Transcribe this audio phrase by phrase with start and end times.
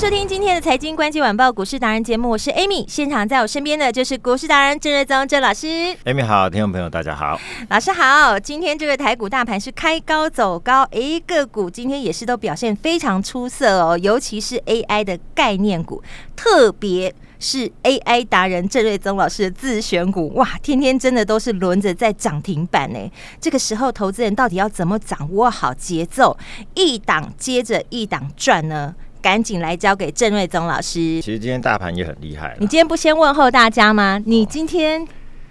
[0.00, 5.66] 收听今天的财经关键晚报股市达人节目，我是 Amy，现场在我身边的就是股市达人郑瑞宗郑老师。
[6.06, 8.40] Amy 好，听众朋友大家好，老师好。
[8.40, 16.02] 今天这个台股大盘是开高走高，诶，个股今天也是都表现非常出色哦，尤其是 AI 的概念股，
[16.34, 22.98] 特别是 AI 达人郑瑞宗老师的自选股，哇，天天真的都是轮着在涨停板呢。
[23.38, 26.38] 这个时候，投资人到底要怎么掌握好节奏，
[26.72, 28.94] 一档接着一档赚呢？
[29.20, 31.20] 赶紧来交给郑瑞宗老师。
[31.20, 32.56] 其实今天大盘也很厉害。
[32.58, 34.20] 你今天不先问候大家吗？
[34.24, 35.06] 你今天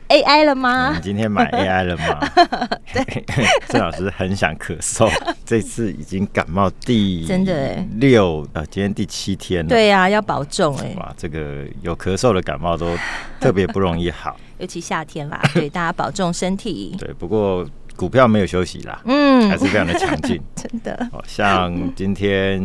[0.09, 0.93] AI 了吗？
[0.95, 2.19] 你今天买 AI 了吗？
[2.93, 3.25] 对，
[3.69, 5.07] 郑老师很想咳嗽，
[5.45, 9.69] 这次已经感冒第真的六呃，今天第七天了。
[9.69, 10.95] 对呀、啊，要保重哎。
[10.97, 12.97] 哇，这个有咳嗽的感冒都
[13.39, 15.39] 特别不容易好，尤其夏天啦。
[15.53, 16.95] 对，大家保重身体。
[16.99, 17.65] 对，不过。
[17.99, 21.09] 股票没有休息啦，嗯，还是非常的强劲， 真的。
[21.11, 22.57] 哦，像今天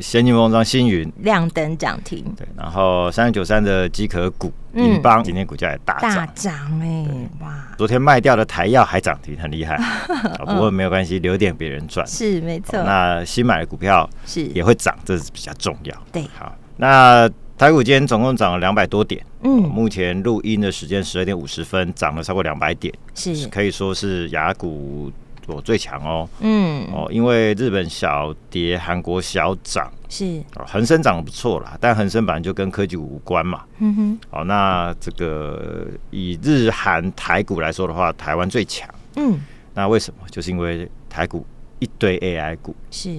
[0.00, 7.06] 先进封装、星云亮灯涨停，对，然后三零九三的机壳股银邦今天股价也大涨，大涨哎，
[7.42, 7.68] 哇！
[7.76, 9.78] 昨天卖掉的台药还涨停，很厉害。
[10.46, 12.82] 不过没有关系，留点别人赚，是没错。
[12.82, 15.94] 那新买的股票是也会涨，这是比较重要。
[16.10, 17.30] 对，好，那。
[17.60, 23.46] 台股今天总共涨了两百多点，嗯，目前录音的时间十二点五十分，涨了超过两百点，是。
[23.48, 25.12] 可以说是雅股
[25.46, 26.86] 我最强哦，嗯。
[26.90, 30.42] 哦，因为日本小跌，韩国小涨，是。
[30.56, 39.38] 哦，恒生涨得不错啦，但恒生本来就跟科技股无关嘛，嗯哼，哦，那这个以日韩台股来说的话，台湾最强，嗯，
[39.74, 40.26] 那为什么？
[40.30, 41.44] 就是因为台股
[41.78, 43.14] 一堆 AI 股，是，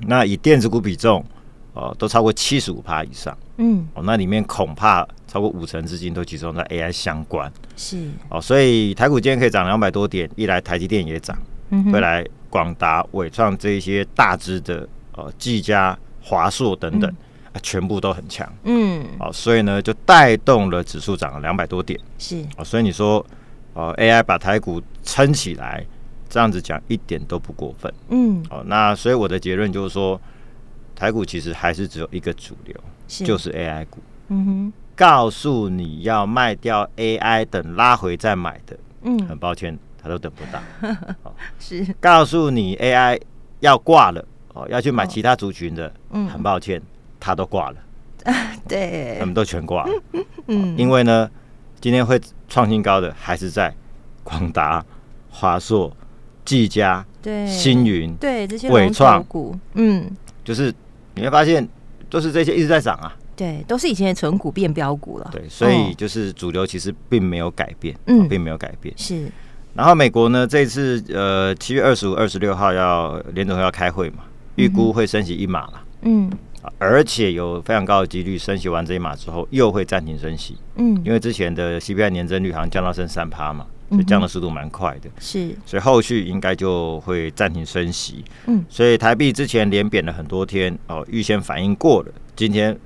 [0.00, 1.24] 那以电子股比重。
[1.78, 8.10] 哦，都超过七十五趴以上，嗯，哦，那里面恐怕超过五成资金都集中在 AI 相关，是。
[8.28, 11.38] 哦，所以台股今天可以涨两百多点，一来台积电也涨，
[11.70, 17.16] 嗯哼，未来广达、伟创这一些大支的，呃，技嘉、华硕等等，嗯。
[17.52, 22.44] 啊，全部都很强，嗯，哦，所以呢，就带动了指数涨了两百多点，是。
[22.56, 23.24] 哦，所以你说，
[23.74, 25.86] 哦，AI 把台股撑起来，
[26.28, 30.20] 这样子讲一点都不过分，嗯，哦，那所以我的结论就是说。
[30.98, 32.74] 台股其实还是只有一个主流，
[33.06, 33.24] 是。
[33.24, 34.00] 就是 AI 股。
[34.30, 40.60] 嗯哼，告诉你要卖掉 AI，等拉回再买的，嗯，很抱歉，他都等不到。
[41.22, 41.86] 哦、是。
[42.00, 43.20] 告诉你 AI
[43.60, 46.82] 要挂了，哦，要去买其他族群的，嗯、哦，很抱歉，
[47.20, 47.76] 他都挂了。
[48.66, 50.02] 对，他们都全挂了。
[50.48, 51.30] 嗯、哦，因为呢，
[51.80, 53.72] 今天会创新高的还是在
[54.24, 54.84] 广达、
[55.30, 55.96] 华硕、
[56.44, 59.22] 技嘉、对，星云、对这些伟创。
[59.22, 60.10] 股，嗯，
[60.44, 60.74] 就是。
[61.18, 61.68] 你会发现，
[62.08, 63.14] 都是这些一直在涨啊。
[63.36, 65.28] 对，都是以前的存股变标股了。
[65.32, 68.92] 对，所以就是主流其实并没有改变，嗯、哦，并没有改变。
[68.96, 69.30] 是。
[69.74, 74.24] 然后美国呢，这次呃七月二十五、二十六号要联总会要开会嘛，
[74.56, 75.82] 预估会升息一码了。
[76.02, 76.30] 嗯。
[76.78, 80.56] 而且有非常高的几率升息完这一码之后，又会暂停升息。
[80.74, 81.00] 嗯。
[81.04, 83.66] 因为之前的 CPI 年增率好像降到剩三趴嘛。
[83.90, 92.76] 所以降的速度蛮快的，是，所以后续应该就会暂停升息，嗯，所以台币之前连贬了很多天，哦，预先反应过了，今天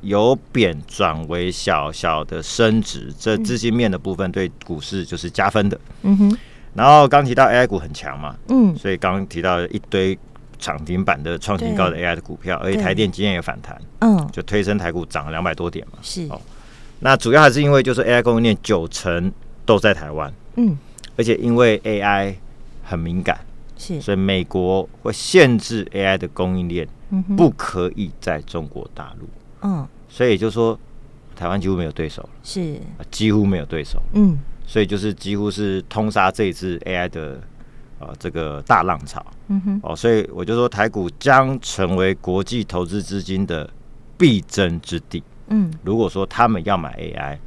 [0.00, 6.38] 由贬转为小小的升值，这资金面的部分对股市就是加分的，嗯哼，
[6.74, 10.18] 然后刚提到 AI 股很强嘛，嗯，所以刚刚提到一堆
[10.58, 16.40] 涨停板的创新高的 AI 的股票，而且台电今天也反弹，嗯，就推升台股涨了两百多点嘛，是，哦，
[17.00, 19.30] 那主要还是因为就是 AI 供应链九成
[19.66, 20.32] 都在台湾。
[20.54, 20.78] 嗯，
[21.18, 22.34] 而且因为 AI
[22.82, 23.38] 很敏感，
[23.76, 26.88] 是，所以美国会限制 AI 的供应链，
[27.36, 29.28] 不可以在中国大陆。
[29.62, 30.78] 嗯，所以就说
[31.34, 32.80] 台湾几乎没有对手了，是，
[33.10, 34.00] 几乎没有对手。
[34.14, 37.40] 嗯，所以就是几乎是通杀这一次 AI 的
[37.98, 39.24] 呃这个大浪潮。
[39.48, 43.68] 嗯哼，哦，所以我就说台股将成为国际投资资金的
[44.16, 45.22] 必争之地。
[45.48, 47.38] 嗯，如果说他们要买 AI，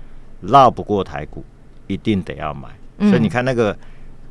[0.42, 1.44] 绕不过台股，
[1.90, 2.70] 一定得要买。
[3.00, 3.78] 所以你看那个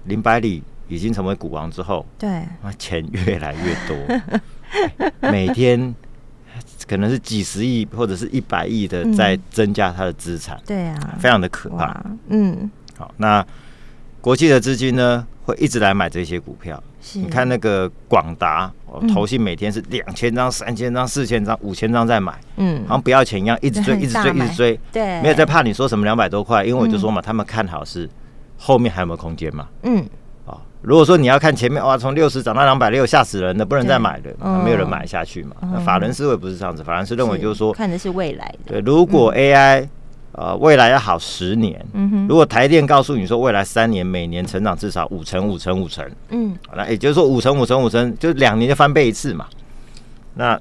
[0.05, 2.43] 林百里已经成为股王之后，对，
[2.78, 5.94] 钱越来越多， 每天
[6.87, 12.02] 可能是几十亿或者是一百亿的在增加他的资产，对啊，非常的可怕。
[12.28, 13.44] 嗯，好，那
[14.20, 16.80] 国际的资金呢会一直来买这些股票。
[17.14, 18.70] 你看那个广达，
[19.14, 28.06] 投信每天是两千张、三千张、四千张、五千张在买，嗯，好像不要钱一样，一直追，一直追，一直追，对，没有在怕你说什么两百多块，因为我就说嘛，他们看好是
[28.58, 30.06] 后面还有没有空间嘛，嗯。
[30.80, 35.56] 如果说你要看前面哇，从六十涨到两百六，吓死人的，不能再买了，没有人买下去嘛。
[35.60, 38.74] 那法人思维不是这样子，法人是认为就是说看的是未来的。
[38.74, 39.88] 对，如果 AI
[40.38, 49.46] 呃未来要好十年，嗯哼如果台电告诉你说未来三年每年成长至少五成五成五成，嗯，那也就是说五成五成五成，就两年就翻倍一次嘛。
[50.35, 50.58] 那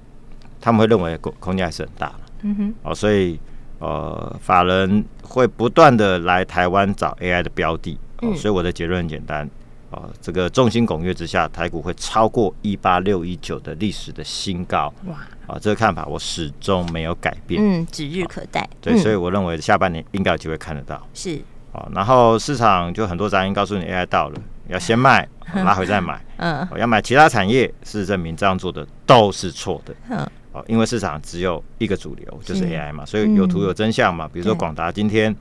[0.59, 3.39] 他们会认为空空间还是很大，嗯哼，哦，所以
[3.77, 7.95] 呃法人会不断的来台湾找 AI 的标的，
[8.35, 9.47] 所以我的结论很简单。
[9.89, 14.93] 啊，这个众星拱月之下，台股会超过一八六一九的历史的新高。
[15.05, 15.15] 哇！
[15.47, 17.61] 啊，这个看法我始终没有改变。
[17.63, 18.69] 嗯，指日可待。
[18.81, 21.01] 对，所以我认为下半年应该有机会看得到。
[21.13, 21.39] 是。
[21.71, 25.25] 啊，然后市场就很多杂音告诉你 AI 到了，要先卖，
[25.55, 26.21] 拉回再买。
[26.35, 26.67] 嗯。
[26.77, 29.95] 要买其他产业，事实证明这样做的都是错的。
[30.09, 30.29] 嗯。
[30.51, 34.27] 哦，因为市场只有一个主流，就是 AI 嘛，所以有图有真相嘛。
[34.27, 35.33] 比如说广达今天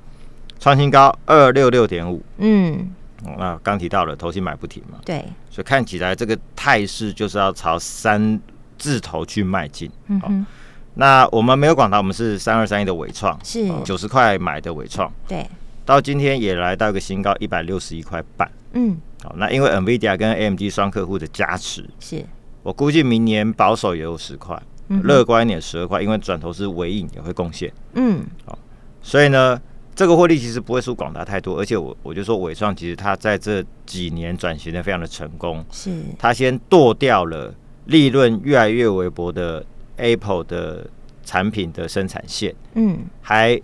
[0.61, 2.23] 创新高二六六点五。
[2.39, 2.95] 嗯。
[3.39, 8.41] 那刚提到了投信买不停嘛，对，所以看起来这个态势就是要朝三
[8.79, 9.91] 字头去迈进。
[10.09, 10.47] 嗯哼，
[10.95, 15.49] 那我们没有广达，我们是三二三一的伟创，是九十块买的伟创，对，
[15.85, 18.51] 到今天也来到一个新高一百六十一块半。
[18.73, 22.25] 嗯，好，那因为 NVIDIA 跟 AMD 双客户的加持，是
[22.63, 27.73] 我估计明年保守也有十块，乐观一点十二块，因为转投资尾影也会贡献。
[27.95, 28.59] 嗯，好，
[29.03, 29.61] 所以呢。
[29.97, 35.91] 这个获利其实不会输广达太多，而且我我就说伟创其实它在这几年转型的非常的成功，是。
[36.19, 37.53] 它先剁掉了
[37.87, 39.65] 利润越来越微薄的
[39.97, 40.87] Apple 的
[41.25, 43.59] 产品的生产线，嗯，还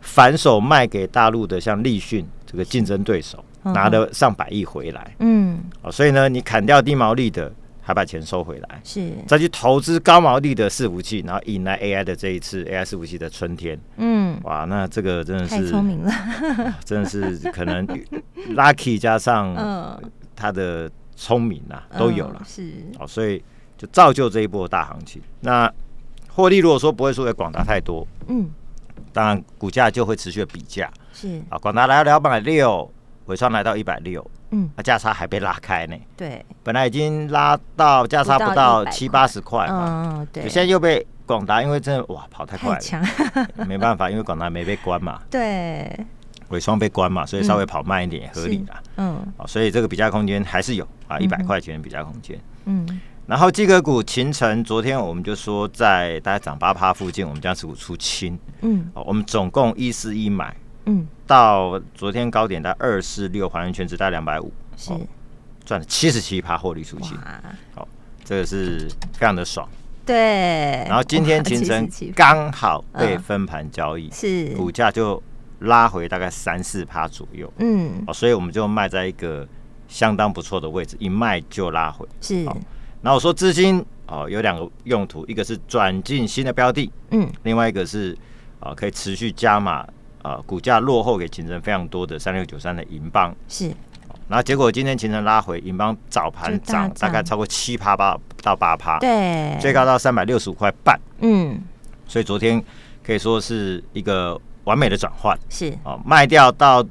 [0.00, 5.58] 反手卖给大陆的像立讯这个竞争对手，拿了上百亿回来，嗯，
[5.90, 7.52] 所以呢，你砍掉低毛利的。
[7.84, 13.76] 还把钱收回来，是再去投资高毛利的伺服器，然后引来 AI 的这一次 AI 伺服器的春天。
[13.96, 16.12] 嗯，哇，那这个真的是太聪明了，
[16.86, 17.84] 真的是可能
[18.54, 20.00] lucky 加上
[20.36, 22.40] 他的聪明啊，都有了。
[22.46, 23.42] 是哦，所以
[23.76, 25.20] 就造就这一波大行情。
[25.40, 25.70] 那
[26.28, 28.48] 获利如果说不会输给广达太多，嗯，
[29.12, 30.88] 当然股价就会持续的比价。
[31.12, 32.88] 是啊，广达来到两百六，
[33.26, 34.24] 伟创来到一百六。
[34.52, 35.96] 嗯，那价差还被拉开呢。
[36.16, 40.14] 对，本来已经拉到价差不到七八十块嘛。
[40.18, 40.42] 嗯，对。
[40.44, 45.20] 现在又被广达，因为真的哇跑太快了， 没办法，因为广达没被关嘛。
[45.30, 45.90] 对。
[46.50, 48.82] 尾双被关嘛，所以稍微跑慢一点也合理啦。
[48.98, 49.26] 嗯。
[49.46, 52.38] 所以这个比价空间还是有啊，一百块钱的比价空间。
[52.66, 53.00] 嗯。
[53.26, 58.38] 然后机壳股秦城，昨天我们就说在大概涨八趴附近，我们将持股出清。
[58.60, 58.90] 嗯。
[58.92, 60.54] 我们总共一四一买。
[60.86, 64.92] 嗯，到昨天高点在二四六，还原权值在两百五，是。
[65.64, 67.16] 赚了七十七趴获利出清，
[67.72, 67.86] 好，
[68.24, 69.68] 这个是非常的爽。
[70.04, 74.48] 对，然后今天勤诚刚好被分盘交易，是。
[74.56, 75.22] 股价就
[75.60, 79.46] 拉回大概三四趴左右，嗯，哦，所以我们就卖在一个
[79.86, 82.44] 相当不错的位置，一卖就拉回，是。
[82.44, 88.18] 然后我说资金哦有两个用途，一个是转进新的标的，嗯，另外一个是
[88.58, 89.86] 啊可以持续加码。
[90.22, 93.68] 啊，股价落后给秦城非常多的三六九三的银邦是，
[94.28, 101.60] 然后结果今天勤诚拉回，银邦早盘涨大概超过七趴八到八趴，对，最高到三百六十五块半，嗯，
[102.06, 102.62] 所以昨天
[103.04, 105.76] 可以说是一个完美的转换，是。
[105.84, 106.84] 哦，卖掉到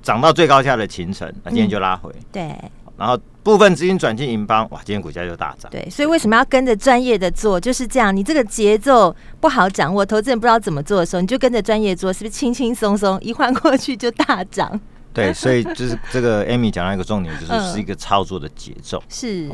[0.00, 2.56] 涨到最高价的勤诚，那今天就拉回，对，
[2.96, 3.18] 然后。
[3.46, 5.70] 部分资金转进银邦，哇，今天股价就大涨。
[5.70, 7.60] 对，所以为什么要跟着专业的做？
[7.60, 14.80] 就是这样，你这个节奏不好掌握，投资人不知道怎么做的时候，你就跟着专业做，是不是轻轻松松一换过去就大涨？
[15.14, 18.98] 对， 所以就是这个 Amy 讲到一个重点，就是是一个操作的节奏。
[18.98, 19.50] 嗯、是。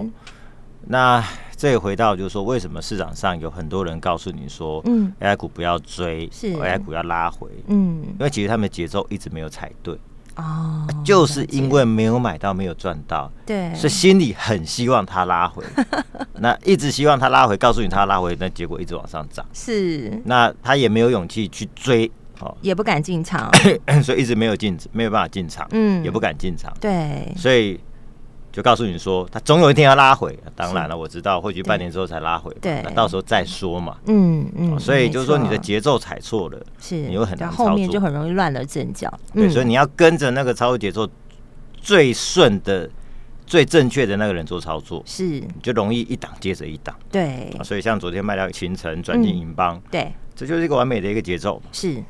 [0.87, 1.22] 那
[1.54, 10.00] 这也回到就是说，为什么市场上有很多人告诉你说，嗯，AI 股不要追，是 AI 股要拉回，嗯，因为其实他们的节奏一直没有踩对。
[10.36, 15.64] 哦，就是因为没有买到，没有赚到，对，所以心里很希望它拉回，
[16.40, 22.10] 那一直希望它拉回，告诉你它拉回，那结果一直往上涨，是，那他也没有勇气去追，
[22.40, 23.50] 哦，也不敢进场，
[24.02, 27.78] 所以一直没有进，没有办法进场，嗯，也不敢进场，对，所以。
[28.52, 30.38] 就告诉你说，它总有一天要拉回。
[30.54, 32.54] 当然了，我知道，或许半年之后才拉回。
[32.61, 33.97] 对，那到时候再说嘛。
[34.04, 34.78] 嗯嗯。
[34.78, 39.12] 所以就是说，你的节奏踩错了，是，你又很难操作，后面就很容易乱了阵脚。
[39.32, 41.09] 对，所以你要跟着那个操作节奏
[41.80, 42.88] 最顺的
[43.47, 46.94] 最正确的那个人做操作，是你就容易一档接着一档。
[47.11, 51.62] 对，所以像昨天卖掉勤诚转进银邦，对，这就是一个完美的一个节奏。
[51.73, 52.04] 是，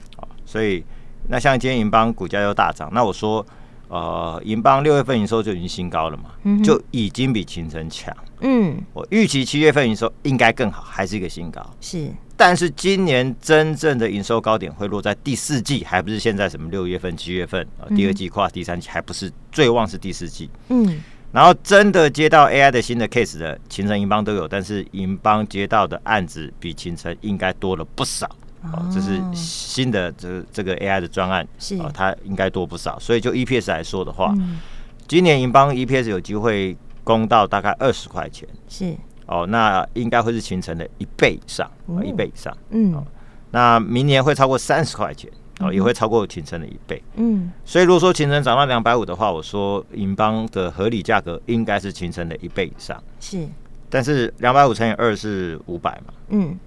[0.44, 0.84] 所以
[1.28, 3.46] 那像今天银邦股价又大涨，那我说。
[3.92, 8.10] 呃，银邦六月份营收就已经新高了嘛，嗯、就已经比勤诚强。
[8.40, 11.60] 嗯，我预期七月份营收应该更好，还是一个新高。
[11.78, 17.94] 是，但是今年真正的营收高点会落在第四季，还不是现在什么六月份、七月份啊、呃？
[17.94, 20.48] 第二季跨第三季，还不是最旺是第四季。
[20.70, 28.26] 嗯，然后真的接到 AI 的新的 case 的勤诚、银邦都有，但是银邦接到的案子比勤诚应该多了不少。
[28.72, 31.76] 哦，这是新的这个这个 AI 的专案，是。
[31.78, 32.98] 啊，它应该多不少。
[32.98, 34.60] 所以就 EPS 来说的话，嗯、
[35.08, 38.94] 今年银邦 EPS 有机会攻到大概二十块钱，是。
[39.26, 43.04] 哦，那应该会是形成的一倍以上，哦、一倍以上，嗯、哦，
[43.50, 53.48] 那明年会超过三十块钱，哦，也会超过勤诚的一倍，嗯，所以如果说勤诚涨到两百五的话，我说银邦的合理价格应该是勤诚的一倍以上，是，
[53.88, 56.58] 但是两百五乘以二是五百嘛，嗯，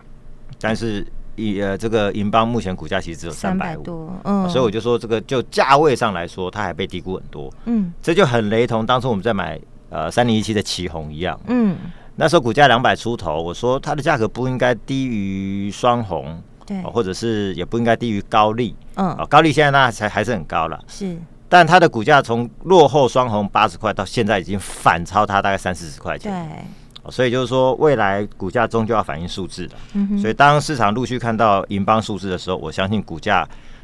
[0.60, 1.06] 但是。
[1.36, 11.78] 以呃，这个银邦目前股价其实只有三百多，嗯，所以我就说这个就价位上来说，它还被低估很多，嗯，这就很雷同当初我们在买呃三零一七的旗红一样，嗯，
[12.16, 21.18] 那时候股价两百出头，我说它的价格不应该低于双红，对，或者是也不应该低于高利，嗯，高利现在那才还是很高了，是，
[21.50, 26.66] 但它的股价从落后双红八十块到现在已经反超它大概三四十块钱，对。
[27.12, 29.76] 所以就是说，未来股价终究要反映数字的。
[29.94, 30.18] 嗯。
[30.18, 33.42] 所以当市场陆续看到银邦数字的时候，我相信股价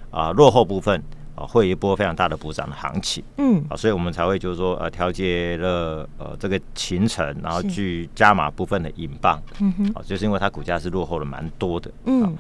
[0.09, 0.97] 啊、呃、落后部分
[1.35, 3.23] 啊、呃、会有一波非常大的补涨的行情。
[3.37, 3.63] 嗯。
[3.69, 9.41] 啊，所以我们才会就是说呃调节了呃这个行程，然后去加码部分的银邦。
[9.59, 9.91] 嗯哼。
[9.95, 11.91] 啊，就是因为它股价是落后了蛮多的。
[12.05, 12.35] 嗯。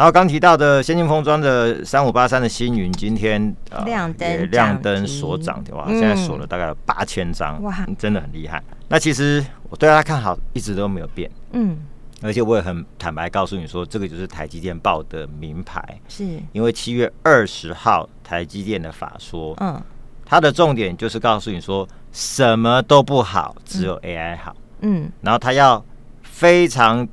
[0.00, 8.62] 然后刚提到的先进封装的三五八三的星云，今天呃亮灯亮灯锁涨的话，现在锁了大概八千张，哇，真的很厉害。
[8.88, 11.76] 那其实我对它看好一直都没有变，嗯，
[12.22, 16.24] 而且我也很坦白告诉你说，这个就是台积电报的名牌，是。
[16.52, 19.78] 因为七月二十号台积电的法说，嗯，
[20.24, 25.84] 它的重点就是告诉你说什么都不好，只有 AI 好，嗯，然后它要
[26.22, 27.06] 非常。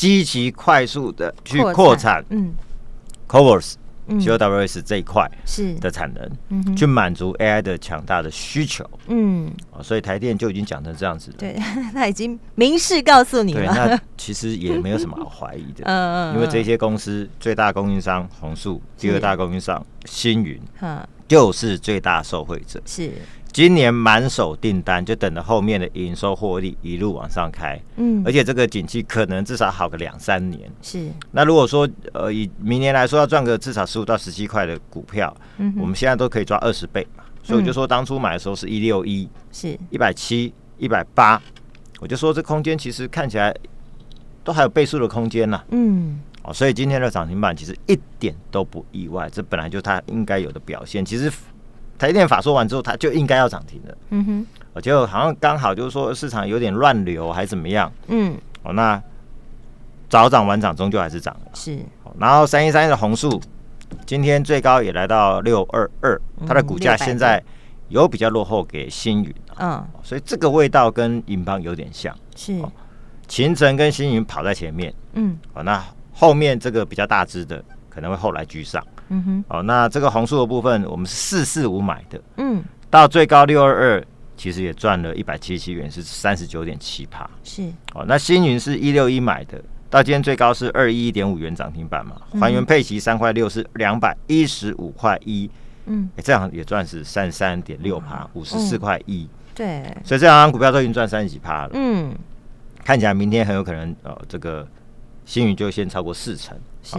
[0.00, 2.54] 积极快速的去扩产，嗯
[3.28, 3.74] ，Covers、
[4.08, 5.74] CoWoS 这一块是。
[5.74, 9.52] 的产能，嗯，去满足 AI 的强大的需求，嗯，
[9.82, 11.54] 所以台电就已经讲成这样子了，对，
[11.92, 20.58] 他已经明示告诉你了，对，那其实也没有什么好怀疑的， 嗯嗯，因为这些公司最大供应商红树，第二大供应商星云，
[21.28, 23.12] 就是最大受惠者，是。
[23.52, 27.80] 今年满手订单，就等着后面的营收获利一路往上开。
[27.96, 30.70] 嗯，而且这个景气可能至少好个两三年。
[30.80, 31.10] 是。
[31.32, 37.24] 那如果说呃以明年来说要赚个至少十五到十七块的股票，嗯，我们现在都可以抓二十倍嘛。
[37.42, 41.42] 所以我就说当初买的时候是一六一，是一百七、一百八，
[41.98, 43.52] 我就说这空间其实看起来
[44.44, 45.60] 都还有倍数的空间呢。
[45.70, 46.20] 嗯。
[46.44, 51.04] 哦，所以今天的涨停板其实一点都不意外，这本来就它应该有的表现。
[51.04, 51.32] 其实。
[52.00, 53.94] 台电法说完之后，它就应该要涨停的。
[54.08, 57.92] 嗯哼，我就好像刚好就是说市场有点乱流还是怎么样。
[58.06, 58.98] 嗯，哦，那
[60.08, 61.50] 早涨晚涨终究还是涨了。
[61.52, 61.78] 是，
[62.18, 63.38] 然后三一三一的红树，
[64.06, 67.42] 今天最高也来到六二二，它的股价现在
[67.90, 69.34] 有比较落后给星云。
[69.58, 72.16] 嗯，所以这个味道跟银邦有点像。
[72.34, 72.72] 是，哦、
[73.28, 74.94] 秦城跟星云跑在前面。
[75.12, 78.82] 嗯，哦，那后面这个比较大只的可能会后来居上。
[79.10, 84.04] 嗯哼，哦，那这个红树的部分，我们是四四五买的，嗯，到最高六二二，
[84.36, 87.28] 其实也赚了一百七十七元，是三十九点七趴。
[87.42, 95.50] 是，哦，那星云是一六一买的，到今天最高是二一一点五元涨停板嘛，还原配息三块六是两百一十五块一，
[95.86, 102.14] 嗯，这样也赚是三十三点六趴，五十四块一，对，所以这两张股票都已经赚三十几趴了，嗯，
[102.84, 104.64] 看起来明天很有可能，哦，这个
[105.24, 106.96] 星云就先超过四成，是。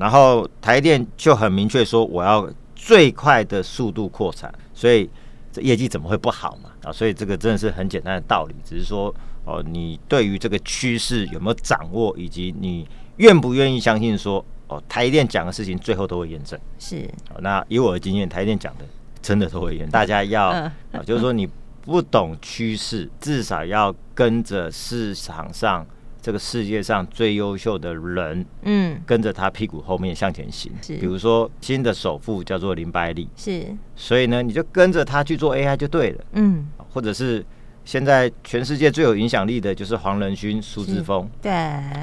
[0.00, 5.08] 然后台电就很明确说，我要最快的速度扩产，所以
[5.52, 6.70] 这业绩怎么会不好嘛？
[6.84, 9.14] 啊，所以这个真的是很简单的道理，只是说
[9.44, 12.88] 哦，你对于这个趋势有没有掌握，以及你
[13.18, 16.58] 愿不愿意相信说哦，台电讲的事情最后都会验证。
[16.78, 17.06] 是，
[17.40, 18.84] 那以我的经验，台电讲的
[19.20, 19.90] 真的都会验证。
[19.90, 20.72] 大家要啊，
[21.04, 21.46] 就是说你
[21.82, 25.86] 不懂趋势，至少要跟着市场上。
[26.22, 30.70] 这个世界上最优秀的人，嗯，跟着他屁股后面向前行。
[30.82, 37.44] 是，比如说新的首富叫做林百里，是，所以呢，你就跟着他去做 AI 就对了，嗯，或者是
[37.84, 41.52] 现在全世界最有影响力的就是黄仁勋、苏姿丰，对，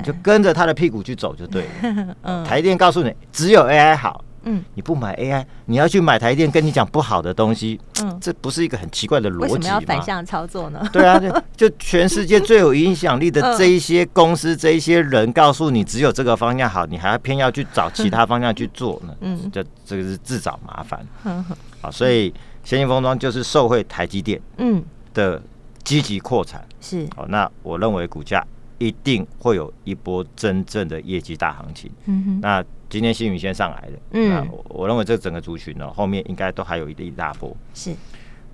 [0.04, 2.16] 就跟着他的屁股去走就对了。
[2.24, 9.42] 嗯，台电告诉你，只有 AI 好，嗯，你不买 AI，你要去买台电跟你讲不好的东西，嗯，这不是一个很奇怪的逻辑吗？
[9.42, 10.88] 为什么要反向操作呢？
[10.94, 11.22] 对啊，
[11.56, 19.16] 就全世界最有影响力的 这一些公司、这一些人，告诉你只有这个方向好，你还要偏要去找其他方向去做呢？
[19.22, 21.06] 嗯，这这个是自找麻烦。
[21.26, 21.44] 嗯，
[21.82, 25.42] 好，所以先进封装就是受惠台积电，嗯的
[25.84, 27.08] 积极扩产是。
[27.16, 28.46] 好，那我认为股价
[28.78, 31.92] 一定会有一波真正的业绩大行情。
[32.06, 32.64] 嗯哼，那。
[32.90, 37.94] 今天新宇先上来的，嗯，那我我认为这整个族群呢，后面应该都还有一一大波，是。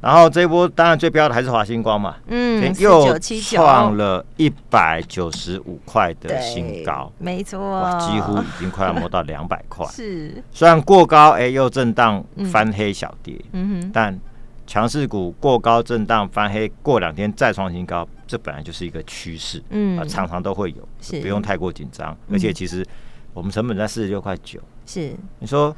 [0.02, 10.44] 然后这一波当然最标的还是华星光嘛，嗯，又创了一百九十五块的新高，没错，几乎已经快要摸到两百块， 是。
[10.52, 12.22] 虽然过高，哎，又震荡
[12.52, 14.20] 翻黑小跌，嗯哼，但
[14.68, 21.22] 强势股过高震荡翻黑，过两天再创新高，这本来就是一个趋势，嗯，常常都会有，是。
[21.22, 22.86] 不用太过紧张，而且其实。
[23.34, 25.13] 我们成本在四十六块九，是。
[25.40, 25.75] 你说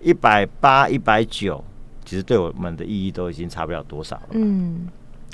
[0.00, 1.62] 一百八、一百九，
[2.04, 4.28] 其实对我们的意义都已经差不了多少了。
[4.32, 4.86] 嗯，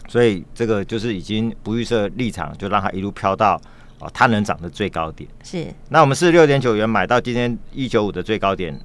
[0.08, 3.60] 所以这个就是已经不预设立场，就让它一路飘到
[3.98, 5.28] 哦，它能涨的最高点。
[5.42, 8.78] 是，那我们四十六点九元买到今天一九五的最高点，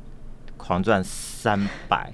[0.58, 2.12] 狂赚三百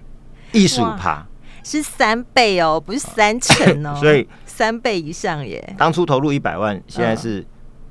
[0.52, 1.26] 一十五趴，
[1.64, 5.74] 是三倍哦，不是三成哦， 所以三倍以上耶。
[5.78, 7.46] 当初投入一百万，现在是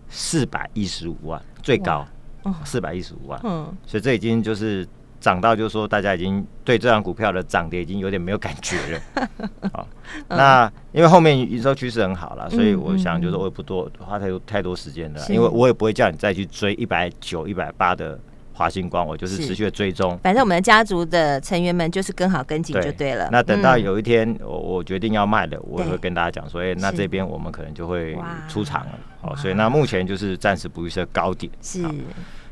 [0.08, 2.06] 四百一十五万，最高。
[2.64, 4.86] 四百一十五万，嗯，所以这已经就是
[5.20, 9.28] 涨到，就是说大家已经对这张股票的涨跌已经有点没有感觉了。
[9.72, 9.88] 好，
[10.28, 18.18] 那因为后面营收趋势很好了，所以我想就是我也不多花太多太多时间了，因为我也不会叫你再去追一百九、一百八的
[18.54, 20.16] 华星光，我就是持续的追踪。
[20.22, 23.28] 反正我们的家族的成员们就是跟好跟紧就对了。
[23.30, 28.16] 那等到有一天我我决定要卖的，我也会跟大家讲说，哎，那这边我们可能就会
[28.48, 28.92] 出场了。
[29.20, 31.52] 好，所以那目前就是暂时不预设高点。
[31.60, 31.84] 是。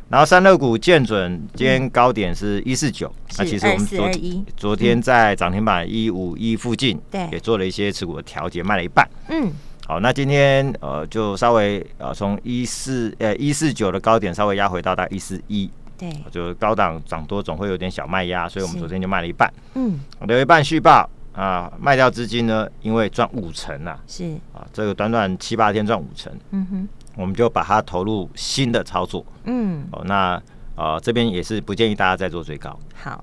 [0.08, 4.10] 然后三乐股见准今天高点是一四九，那其实我们昨
[4.54, 9.08] 昨天在涨停板一五一附近，对，也做了一些持股的调节，卖了一半。
[9.30, 9.50] 嗯，
[9.86, 15.70] 好，那今天呃就稍微呃从一四呃一四九的高点稍微压回到大概一四一，
[16.10, 19.52] 对，就高档涨多总会有点小卖压，所以我们昨天就卖了一半。
[19.74, 24.32] 嗯，留一半续报啊，卖掉资金呢，因为赚五成啊，是。
[24.52, 26.32] 啊，这个短短七八天赚五成。
[26.50, 26.88] 嗯哼。
[27.14, 30.42] 我们就把它投入新的操作，嗯，哦，那
[30.76, 32.74] 呃这边也是不建议大家再做最高。
[32.94, 33.22] 好，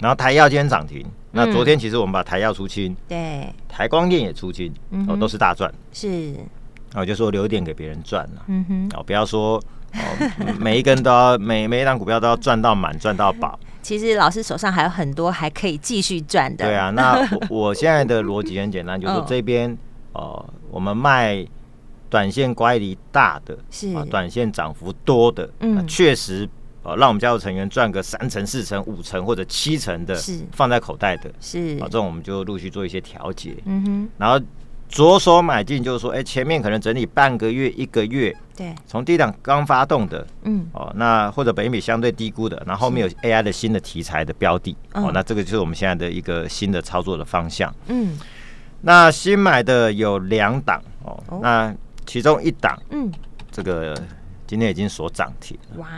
[0.00, 4.74] 然后台药今天涨停，那昨天其实我们把台药出清，对，台光电也出清，
[5.06, 9.62] 哦，都是大赚，是，然后就说留一点给别人赚了，嗯哼，哦，不要说
[9.96, 13.58] 哦 每一根都要每每一档股票都要赚到满赚到饱。
[13.82, 16.64] 其实老师手上还有很多还可以继续赚的。
[16.64, 19.76] 对啊，那我现在的逻辑很简单， 就是说这边
[20.12, 21.46] 哦我们卖。
[22.08, 23.92] 短线乖离大的是。
[23.92, 26.48] 啊，短线涨幅多的，嗯，确实
[26.84, 30.38] 啊，让我们家族成员赚个三成、四成、五成或者七成的，是。
[30.52, 31.76] 放在口袋的，是。
[31.80, 34.40] 啊，这种我们就陆续做一些调节，嗯哼，然后
[34.88, 48.18] 着手买进，就是说，哎，前面可能整理半个月、一个月，对，从低档刚发动的，嗯，哦，那或者本益比相对低估的，然后后面有 AI 的新的题材的标的，哦，那这个就是我们现在的一个新的操作的方向，嗯，
[48.82, 51.74] 那新买的有两档，哦，那。
[52.08, 53.10] 其中一档，嗯，
[53.50, 54.00] 这个
[54.46, 55.88] 今天已经锁涨停了，哇，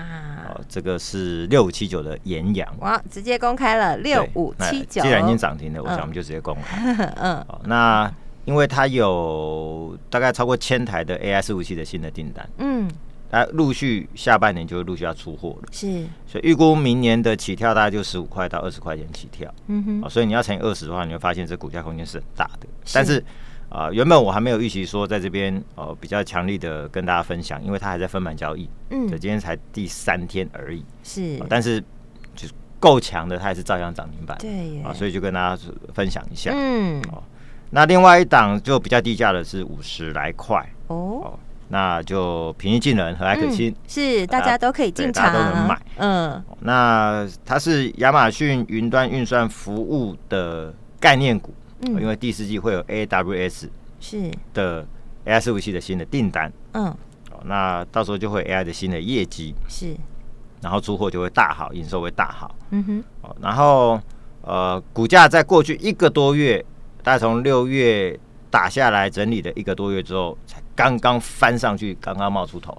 [0.48, 6.78] 哦，这个是六五七九的延阳，哇，直接公开了六五七九，既然已经涨停了，我想我们就直接公开，
[7.20, 8.10] 嗯，那
[8.48, 12.90] 因为它有大概超过千台的 AI 伺服器的新的订单，嗯，
[13.30, 23.22] 它陆续下半年就会陆续要出货了，是，所以预估明年的起跳大概就十五块到二十块钱起跳，嗯哼，所以你要乘以二十的话，你会发现这股价空间是很大的，但是。
[23.70, 31.78] 啊、呃，原本我还没有预期说在这边呃比较强力的跟大家分享，因为它还在分盘交易，嗯，这今天才第三天而已，是、呃，但是
[32.34, 37.02] 就是够强的，它还是照样涨停板，对，啊、呃，所以就跟大家分享一下，嗯，
[37.70, 51.54] 那另外一档就比较低价的是五十来块，哦，哦，那就平易近人，和蔼可亲、嗯，是大家都可以进场，大家都能买，嗯、呃，那它是亚马逊云端运算服务的概念股。
[51.82, 53.68] 嗯，因为第四季会有 AWS
[54.00, 54.30] 是。
[54.52, 54.84] 的
[55.26, 56.86] AI 服务器的新的订单，嗯，
[57.30, 59.54] 哦，那到时候就会 AI 的新的业绩。
[59.68, 59.94] 是，
[60.60, 64.00] 然后出货就会大好，营收会大好，嗯哼，哦，然后
[64.40, 66.64] 呃，股价在过去一个多月，
[67.08, 68.14] 大概从六月
[68.50, 72.76] 打下来整理了一个多月之后，才刚刚翻上去，刚刚冒出头，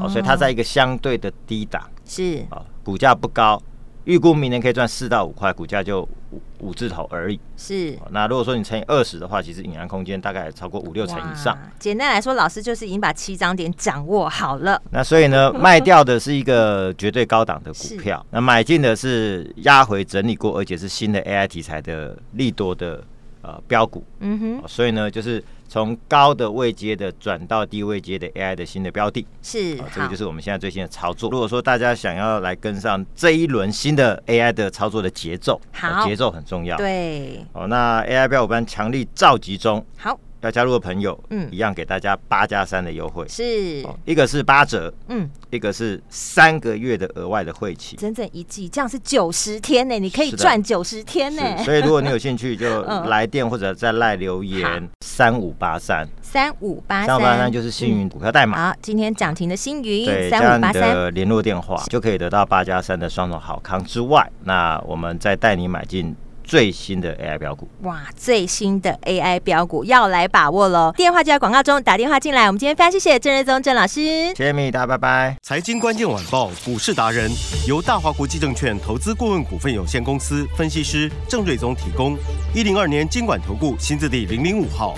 [0.00, 3.62] 哦，所以它在一个相对的低档是，啊，股价不高。
[4.04, 6.00] 预估明年可以赚四到五块，股价就
[6.30, 7.38] 五五字头而已。
[7.58, 11.54] 是，那如果说你乘以二十的话，其实隐含空间大概超过五六成以上。
[11.78, 14.80] 简单来说，老师就是已经把七张点掌握好了。
[14.92, 23.04] 那所以呢，卖掉的是一个绝对高档的股票，那买进的是压回整理过，而且是新的 AI 题材的利多的
[23.42, 24.04] 呃标股。
[24.20, 25.42] 嗯哼，所以呢，就是。
[25.70, 31.28] 从高的位阶的转到低位阶的 AI 的新的标的，是，这个就是我们现在最新的操作。
[31.30, 36.74] 如果说大家想要来跟上这一轮新的 AI 的操作的节奏，好，节奏很重要。
[36.78, 40.18] 对，哦，那 AI 标股班强力召集中，好。
[40.40, 51.42] 要加入的朋友，嗯，一样给大家八加三的优惠，是，一个是八折，嗯，一个是三个月的额外的会期，整整一季，这样是九十天呢，你可以赚九十天呢。
[51.64, 56.08] 所以如果你有兴趣，就 来电或者在赖留言三五八三。
[56.22, 57.16] 三五八三。
[57.16, 58.68] 五八三就是星云股票代码。
[58.68, 60.94] 好，今天涨停的星云，对，三五八三。
[60.94, 66.14] 的联络电话就可以得到八加三的双重好康之外，那我们再带你买进。
[66.48, 68.04] 最新的 AI 标股哇！
[68.16, 70.90] 最新的 AI 标股要来把握喽！
[70.96, 72.46] 电话就在广告中，打电话进来。
[72.46, 74.00] 我们今天非常谢谢郑瑞宗郑老师，
[74.34, 75.36] 谢谢米大，拜拜。
[75.42, 77.30] 财经关键晚报股市达人
[77.66, 82.16] 由大华国际证券投资顾问股份有限公司分析师郑瑞宗提供。
[82.54, 84.94] 一零二年经管投顾新字第零零五号。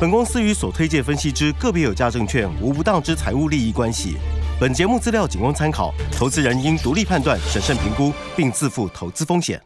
[0.00, 4.16] 本公司与所推介分析之个别有价证券无不当之财务利益关系。
[4.60, 9.60] 本节目资料仅供参考，投资人应独立判断、审慎评估，并自负投资风险。